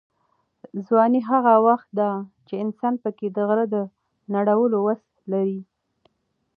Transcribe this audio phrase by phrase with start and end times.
[0.87, 2.09] ځواني هغه وخت ده
[2.47, 3.75] چې انسان پکې د غره د
[4.35, 5.59] نړولو وس لري.